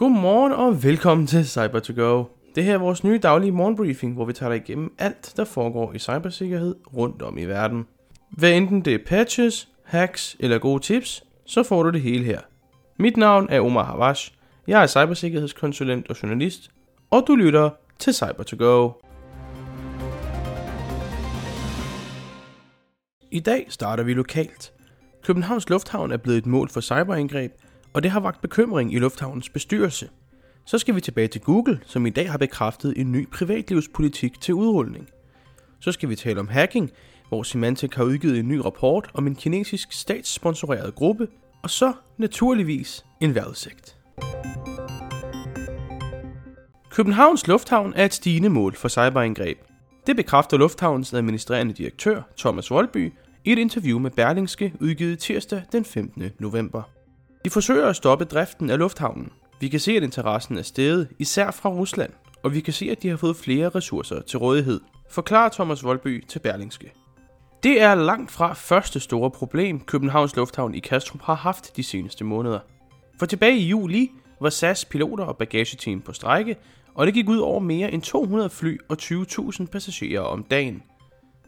Godmorgen 0.00 0.52
og 0.52 0.82
velkommen 0.82 1.26
til 1.26 1.48
cyber 1.48 1.78
to 1.80 1.92
go 1.96 2.24
Det 2.54 2.64
her 2.64 2.74
er 2.74 2.78
vores 2.78 3.04
nye 3.04 3.18
daglige 3.18 3.52
morgenbriefing, 3.52 4.14
hvor 4.14 4.24
vi 4.24 4.32
tager 4.32 4.50
dig 4.52 4.56
igennem 4.56 4.94
alt, 4.98 5.32
der 5.36 5.44
foregår 5.44 5.92
i 5.92 5.98
cybersikkerhed 5.98 6.76
rundt 6.96 7.22
om 7.22 7.38
i 7.38 7.44
verden. 7.44 7.86
Hvad 8.30 8.52
enten 8.52 8.80
det 8.80 8.94
er 8.94 8.98
patches, 9.06 9.68
hacks 9.84 10.36
eller 10.38 10.58
gode 10.58 10.82
tips, 10.82 11.24
så 11.46 11.62
får 11.62 11.82
du 11.82 11.90
det 11.90 12.00
hele 12.00 12.24
her. 12.24 12.40
Mit 12.98 13.16
navn 13.16 13.46
er 13.50 13.60
Omar 13.60 13.84
Havash. 13.84 14.32
Jeg 14.66 14.82
er 14.82 14.86
cybersikkerhedskonsulent 14.86 16.10
og 16.10 16.22
journalist, 16.22 16.70
og 17.10 17.24
du 17.26 17.34
lytter 17.34 17.70
til 17.98 18.14
cyber 18.14 18.42
to 18.42 18.56
go 18.58 18.90
I 23.30 23.40
dag 23.40 23.66
starter 23.68 24.04
vi 24.04 24.14
lokalt. 24.14 24.72
Københavns 25.24 25.68
Lufthavn 25.68 26.12
er 26.12 26.16
blevet 26.16 26.38
et 26.38 26.46
mål 26.46 26.68
for 26.68 26.80
cyberangreb, 26.80 27.52
og 27.92 28.02
det 28.02 28.10
har 28.10 28.20
vagt 28.20 28.40
bekymring 28.40 28.94
i 28.94 28.98
Lufthavnens 28.98 29.48
bestyrelse. 29.48 30.08
Så 30.64 30.78
skal 30.78 30.94
vi 30.94 31.00
tilbage 31.00 31.28
til 31.28 31.40
Google, 31.40 31.80
som 31.86 32.06
i 32.06 32.10
dag 32.10 32.30
har 32.30 32.38
bekræftet 32.38 32.94
en 32.96 33.12
ny 33.12 33.28
privatlivspolitik 33.28 34.40
til 34.40 34.54
udrulning. 34.54 35.08
Så 35.80 35.92
skal 35.92 36.08
vi 36.08 36.16
tale 36.16 36.40
om 36.40 36.48
hacking, 36.48 36.90
hvor 37.28 37.42
Symantec 37.42 37.94
har 37.94 38.04
udgivet 38.04 38.38
en 38.38 38.48
ny 38.48 38.56
rapport 38.56 39.10
om 39.14 39.26
en 39.26 39.34
kinesisk 39.34 39.92
statssponsoreret 39.92 40.94
gruppe, 40.94 41.28
og 41.62 41.70
så 41.70 41.92
naturligvis 42.18 43.04
en 43.20 43.34
vejrudsigt. 43.34 43.96
Københavns 46.90 47.46
Lufthavn 47.46 47.92
er 47.96 48.04
et 48.04 48.14
stigende 48.14 48.48
mål 48.48 48.74
for 48.76 48.88
cyberangreb. 48.88 49.58
Det 50.06 50.16
bekræfter 50.16 50.56
Lufthavns 50.56 51.14
administrerende 51.14 51.74
direktør, 51.74 52.22
Thomas 52.38 52.70
Voldby, 52.70 53.12
i 53.44 53.52
et 53.52 53.58
interview 53.58 53.98
med 53.98 54.10
Berlingske 54.10 54.72
udgivet 54.80 55.18
tirsdag 55.18 55.62
den 55.72 55.84
15. 55.84 56.24
november. 56.38 56.82
De 57.44 57.50
forsøger 57.50 57.86
at 57.86 57.96
stoppe 57.96 58.24
driften 58.24 58.70
af 58.70 58.78
lufthavnen. 58.78 59.32
Vi 59.60 59.68
kan 59.68 59.80
se, 59.80 59.92
at 59.92 60.02
interessen 60.02 60.58
er 60.58 60.62
steget, 60.62 61.08
især 61.18 61.50
fra 61.50 61.70
Rusland, 61.70 62.12
og 62.42 62.54
vi 62.54 62.60
kan 62.60 62.72
se, 62.72 62.90
at 62.90 63.02
de 63.02 63.08
har 63.08 63.16
fået 63.16 63.36
flere 63.36 63.68
ressourcer 63.68 64.20
til 64.20 64.38
rådighed, 64.38 64.80
forklarer 65.10 65.48
Thomas 65.48 65.84
Voldby 65.84 66.24
til 66.26 66.38
Berlingske. 66.38 66.92
Det 67.62 67.82
er 67.82 67.94
langt 67.94 68.30
fra 68.30 68.52
første 68.52 69.00
store 69.00 69.30
problem, 69.30 69.80
Københavns 69.80 70.36
Lufthavn 70.36 70.74
i 70.74 70.78
Kastrup 70.78 71.22
har 71.22 71.34
haft 71.34 71.76
de 71.76 71.82
seneste 71.82 72.24
måneder. 72.24 72.58
For 73.18 73.26
tilbage 73.26 73.56
i 73.56 73.68
juli 73.68 74.10
var 74.40 74.50
SAS 74.50 74.84
piloter 74.84 75.24
og 75.24 75.36
bagageteam 75.36 76.00
på 76.00 76.12
strække, 76.12 76.56
og 76.94 77.06
det 77.06 77.14
gik 77.14 77.28
ud 77.28 77.38
over 77.38 77.60
mere 77.60 77.92
end 77.92 78.02
200 78.02 78.50
fly 78.50 78.78
og 78.88 78.96
20.000 79.02 79.66
passagerer 79.66 80.20
om 80.20 80.44
dagen. 80.44 80.82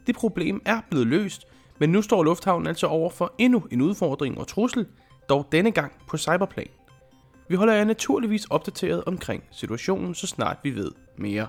Det 0.07 0.15
problem 0.15 0.63
er 0.65 0.81
blevet 0.91 1.07
løst, 1.07 1.47
men 1.79 1.91
nu 1.91 2.03
står 2.03 2.23
lufthavnen 2.23 2.67
altså 2.67 2.87
over 2.87 3.11
for 3.11 3.35
endnu 3.39 3.63
en 3.71 3.81
udfordring 3.81 4.39
og 4.39 4.49
trussel, 4.49 4.87
dog 5.29 5.49
denne 5.53 5.71
gang 5.71 5.93
på 6.09 6.17
cyberplan. 6.17 6.69
Vi 7.49 7.57
holder 7.57 7.75
jer 7.75 7.85
naturligvis 7.85 8.45
opdateret 8.45 9.05
omkring 9.07 9.45
situationen, 9.51 10.15
så 10.15 10.27
snart 10.27 10.57
vi 10.63 10.75
ved 10.75 10.91
mere. 11.17 11.47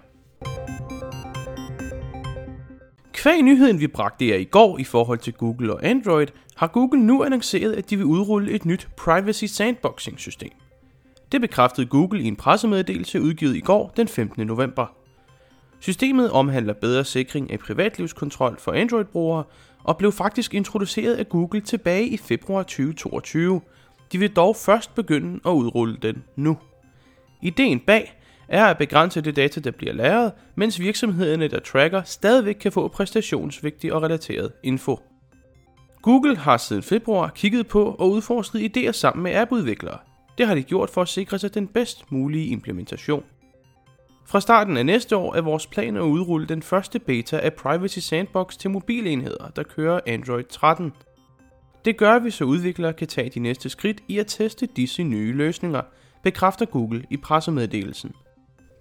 Kvæg 3.13 3.41
nyheden, 3.41 3.79
vi 3.79 3.87
bragte 3.87 4.27
jer 4.27 4.35
i 4.35 4.43
går 4.43 4.77
i 4.77 4.83
forhold 4.83 5.19
til 5.19 5.33
Google 5.33 5.73
og 5.73 5.85
Android, 5.85 6.27
har 6.55 6.67
Google 6.67 7.01
nu 7.01 7.23
annonceret, 7.23 7.73
at 7.73 7.89
de 7.89 7.97
vil 7.97 8.05
udrulle 8.05 8.51
et 8.51 8.65
nyt 8.65 8.87
Privacy 8.97 9.45
Sandboxing 9.45 10.19
system. 10.19 10.51
Det 11.31 11.41
bekræftede 11.41 11.87
Google 11.87 12.21
i 12.21 12.27
en 12.27 12.35
pressemeddelelse 12.35 13.21
udgivet 13.21 13.55
i 13.55 13.59
går 13.59 13.93
den 13.97 14.07
15. 14.07 14.47
november. 14.47 14.85
Systemet 15.79 16.31
omhandler 16.31 16.73
bedre 16.73 17.05
sikring 17.05 17.51
af 17.51 17.59
privatlivskontrol 17.59 18.59
for 18.59 18.71
Android-brugere 18.71 19.43
og 19.83 19.97
blev 19.97 20.11
faktisk 20.11 20.53
introduceret 20.53 21.15
af 21.15 21.29
Google 21.29 21.61
tilbage 21.61 22.07
i 22.07 22.17
februar 22.17 22.63
2022. 22.63 23.61
De 24.11 24.17
vil 24.17 24.29
dog 24.29 24.55
først 24.55 24.95
begynde 24.95 25.39
at 25.45 25.51
udrulle 25.51 25.97
den 26.01 26.23
nu. 26.35 26.57
Ideen 27.41 27.79
bag 27.79 28.19
er 28.47 28.65
at 28.65 28.77
begrænse 28.77 29.21
det 29.21 29.35
data, 29.35 29.59
der 29.59 29.71
bliver 29.71 29.93
lagret, 29.93 30.31
mens 30.55 30.79
virksomhederne, 30.79 31.47
der 31.47 31.59
tracker, 31.59 32.03
stadigvæk 32.03 32.55
kan 32.55 32.71
få 32.71 32.87
præstationsvigtig 32.87 33.93
og 33.93 34.01
relateret 34.03 34.51
info. 34.63 34.99
Google 36.01 36.37
har 36.37 36.57
siden 36.57 36.83
februar 36.83 37.29
kigget 37.35 37.67
på 37.67 37.95
og 37.99 38.11
udforsket 38.11 38.77
idéer 38.77 38.91
sammen 38.91 39.23
med 39.23 39.35
appudviklere. 39.35 39.97
Det 40.37 40.47
har 40.47 40.55
de 40.55 40.63
gjort 40.63 40.89
for 40.89 41.01
at 41.01 41.07
sikre 41.07 41.39
sig 41.39 41.53
den 41.53 41.67
bedst 41.67 42.11
mulige 42.11 42.47
implementation. 42.47 43.23
Fra 44.25 44.41
starten 44.41 44.77
af 44.77 44.85
næste 44.85 45.17
år 45.17 45.35
er 45.35 45.41
vores 45.41 45.67
plan 45.67 45.97
at 45.97 46.01
udrulle 46.01 46.47
den 46.47 46.61
første 46.61 46.99
beta 46.99 47.37
af 47.37 47.53
Privacy 47.53 47.99
Sandbox 47.99 48.57
til 48.57 48.69
mobilenheder, 48.71 49.49
der 49.55 49.63
kører 49.63 49.99
Android 50.07 50.43
13. 50.43 50.93
Det 51.85 51.97
gør 51.97 52.19
vi, 52.19 52.31
så 52.31 52.45
udviklere 52.45 52.93
kan 52.93 53.07
tage 53.07 53.29
de 53.29 53.39
næste 53.39 53.69
skridt 53.69 54.01
i 54.07 54.19
at 54.19 54.27
teste 54.27 54.65
disse 54.65 55.03
nye 55.03 55.33
løsninger, 55.33 55.81
bekræfter 56.23 56.65
Google 56.65 57.03
i 57.09 57.17
pressemeddelelsen. 57.17 58.11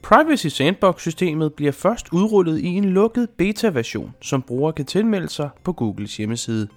Privacy 0.03 0.47
Sandbox-systemet 0.47 1.55
bliver 1.55 1.73
først 1.73 2.13
udrullet 2.13 2.59
i 2.59 2.67
en 2.67 2.85
lukket 2.85 3.31
beta-version, 3.31 4.15
som 4.21 4.43
brugere 4.43 4.73
kan 4.73 4.87
tilmelde 4.87 5.29
sig 5.29 5.51
på 5.65 5.73
Googles 5.73 6.17
hjemmeside. 6.17 6.69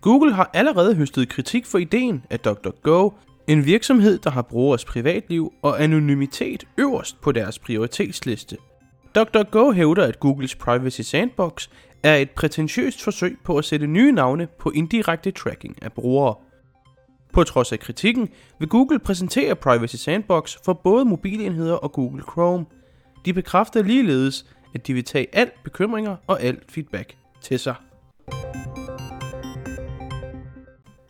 Google 0.00 0.32
har 0.32 0.50
allerede 0.54 0.94
høstet 0.94 1.28
kritik 1.28 1.66
for 1.66 1.78
ideen, 1.78 2.24
at 2.30 2.44
DuckDuckGo 2.44 3.10
en 3.48 3.66
virksomhed, 3.66 4.18
der 4.18 4.30
har 4.30 4.42
brugers 4.42 4.84
privatliv 4.84 5.52
og 5.62 5.82
anonymitet 5.82 6.64
øverst 6.78 7.20
på 7.20 7.32
deres 7.32 7.58
prioritetsliste. 7.58 8.56
DuckDuckGo 9.14 9.72
hævder, 9.72 10.06
at 10.06 10.20
Googles 10.20 10.54
Privacy 10.54 11.00
Sandbox 11.00 11.68
er 12.02 12.16
et 12.16 12.30
prætentiøst 12.30 13.02
forsøg 13.02 13.38
på 13.44 13.58
at 13.58 13.64
sætte 13.64 13.86
nye 13.86 14.12
navne 14.12 14.46
på 14.58 14.70
indirekte 14.70 15.30
tracking 15.30 15.82
af 15.82 15.92
brugere. 15.92 16.34
På 17.32 17.44
trods 17.44 17.72
af 17.72 17.80
kritikken 17.80 18.28
vil 18.58 18.68
Google 18.68 18.98
præsentere 18.98 19.56
Privacy 19.56 19.96
Sandbox 19.96 20.56
for 20.64 20.72
både 20.72 21.04
mobilenheder 21.04 21.74
og 21.74 21.92
Google 21.92 22.22
Chrome. 22.22 22.66
De 23.24 23.32
bekræfter 23.32 23.82
ligeledes, 23.82 24.46
at 24.74 24.86
de 24.86 24.94
vil 24.94 25.04
tage 25.04 25.26
alt 25.32 25.62
bekymringer 25.64 26.16
og 26.26 26.42
alt 26.42 26.72
feedback 26.72 27.16
til 27.42 27.58
sig. 27.58 27.74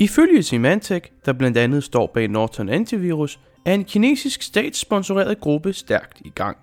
Ifølge 0.01 0.43
Symantec, 0.43 1.03
der 1.27 1.33
blandt 1.33 1.59
andet 1.59 1.85
står 1.85 2.07
bag 2.15 2.29
Norton 2.29 2.69
Antivirus, 2.69 3.41
er 3.65 3.75
en 3.75 3.85
kinesisk 3.85 4.43
statssponsoreret 4.43 5.41
gruppe 5.41 5.73
stærkt 5.73 6.21
i 6.21 6.29
gang. 6.35 6.57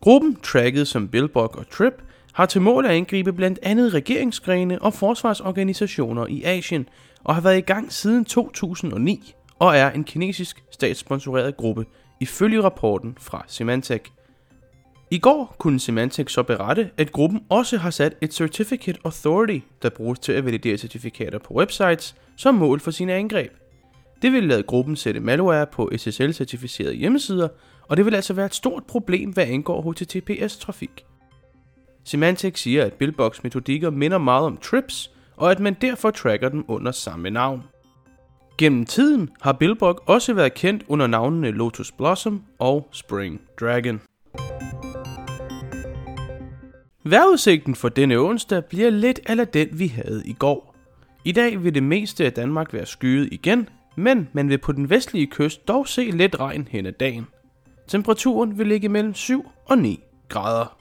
Gruppen, 0.00 0.36
tracket 0.42 0.88
som 0.88 1.08
Billbog 1.08 1.56
og 1.58 1.70
Trip, 1.70 2.02
har 2.32 2.46
til 2.46 2.60
mål 2.60 2.84
at 2.84 2.90
angribe 2.90 3.32
blandt 3.32 3.58
andet 3.62 3.94
regeringsgrene 3.94 4.82
og 4.82 4.94
forsvarsorganisationer 4.94 6.26
i 6.26 6.42
Asien 6.44 6.88
og 7.24 7.34
har 7.34 7.42
været 7.42 7.58
i 7.58 7.60
gang 7.60 7.92
siden 7.92 8.24
2009 8.24 9.34
og 9.58 9.76
er 9.76 9.90
en 9.90 10.04
kinesisk 10.04 10.64
statssponsoreret 10.70 11.56
gruppe, 11.56 11.86
ifølge 12.20 12.62
rapporten 12.62 13.16
fra 13.20 13.44
Symantec. 13.48 14.02
I 15.12 15.18
går 15.18 15.56
kunne 15.58 15.80
Symantec 15.80 16.32
så 16.32 16.42
berette, 16.42 16.90
at 16.98 17.12
gruppen 17.12 17.40
også 17.48 17.78
har 17.78 17.90
sat 17.90 18.14
et 18.20 18.34
Certificate 18.34 18.98
Authority, 19.04 19.58
der 19.82 19.90
bruges 19.90 20.18
til 20.18 20.32
at 20.32 20.44
validere 20.44 20.78
certifikater 20.78 21.38
på 21.38 21.54
websites, 21.54 22.14
som 22.36 22.54
mål 22.54 22.80
for 22.80 22.90
sine 22.90 23.12
angreb. 23.12 23.52
Det 24.22 24.32
vil 24.32 24.44
lade 24.44 24.62
gruppen 24.62 24.96
sætte 24.96 25.20
malware 25.20 25.66
på 25.66 25.90
SSL-certificerede 25.94 26.92
hjemmesider, 26.92 27.48
og 27.88 27.96
det 27.96 28.04
vil 28.04 28.14
altså 28.14 28.34
være 28.34 28.46
et 28.46 28.54
stort 28.54 28.84
problem, 28.84 29.30
hvad 29.30 29.46
angår 29.46 29.82
HTTPS-trafik. 29.92 31.04
Symantec 32.04 32.58
siger, 32.58 32.84
at 32.84 32.92
Billbox 32.92 33.42
metodikker 33.42 33.90
minder 33.90 34.18
meget 34.18 34.46
om 34.46 34.56
TRIPS, 34.56 35.10
og 35.36 35.50
at 35.50 35.60
man 35.60 35.76
derfor 35.80 36.10
tracker 36.10 36.48
dem 36.48 36.64
under 36.68 36.92
samme 36.92 37.30
navn. 37.30 37.62
Gennem 38.58 38.86
tiden 38.86 39.30
har 39.40 39.52
Billbox 39.52 39.96
også 40.06 40.34
været 40.34 40.54
kendt 40.54 40.84
under 40.88 41.06
navnene 41.06 41.50
Lotus 41.50 41.92
Blossom 41.92 42.42
og 42.58 42.88
Spring 42.92 43.40
Dragon. 43.60 44.00
Vejrudsigten 47.04 47.74
for 47.74 47.88
denne 47.88 48.16
onsdag 48.16 48.64
bliver 48.64 48.90
lidt 48.90 49.20
eller 49.26 49.44
den, 49.44 49.68
vi 49.78 49.86
havde 49.86 50.22
i 50.24 50.32
går. 50.32 50.74
I 51.24 51.32
dag 51.32 51.64
vil 51.64 51.74
det 51.74 51.82
meste 51.82 52.24
af 52.24 52.32
Danmark 52.32 52.72
være 52.72 52.86
skyet 52.86 53.28
igen, 53.32 53.68
men 53.96 54.28
man 54.32 54.48
vil 54.48 54.58
på 54.58 54.72
den 54.72 54.90
vestlige 54.90 55.26
kyst 55.26 55.68
dog 55.68 55.88
se 55.88 56.10
lidt 56.10 56.40
regn 56.40 56.68
hen 56.70 56.86
ad 56.86 56.92
dagen. 56.92 57.26
Temperaturen 57.88 58.58
vil 58.58 58.66
ligge 58.66 58.88
mellem 58.88 59.14
7 59.14 59.50
og 59.66 59.78
9 59.78 60.00
grader. 60.28 60.78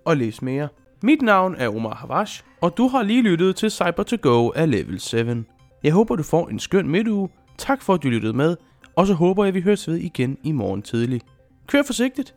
og 0.06 0.18
læse 0.18 0.46
mere. 0.46 0.68
Mit 1.04 1.22
navn 1.22 1.56
er 1.58 1.76
Omar 1.76 1.96
Havash, 1.96 2.44
og 2.62 2.78
du 2.78 2.88
har 2.88 3.04
lige 3.04 3.22
lyttet 3.22 3.56
til 3.56 3.72
Cyber 3.72 4.04
to 4.04 4.18
Go 4.22 4.50
af 4.50 4.72
Level 4.72 5.00
7. 5.00 5.18
Jeg 5.84 5.94
håber, 5.94 6.16
du 6.16 6.24
får 6.24 6.48
en 6.48 6.60
skøn 6.60 6.90
midtuge. 6.90 7.30
Tak 7.58 7.82
for, 7.82 7.94
at 7.94 8.04
du 8.04 8.08
lyttede 8.08 8.34
med, 8.34 8.56
og 8.96 9.08
så 9.08 9.14
håber 9.14 9.44
jeg, 9.44 9.48
at 9.48 9.54
vi 9.54 9.62
høres 9.62 9.88
ved 9.88 9.96
igen 9.96 10.38
i 10.44 10.52
morgen 10.52 10.82
tidlig. 10.82 11.22
Kør 11.68 11.84
forsigtigt! 11.84 12.36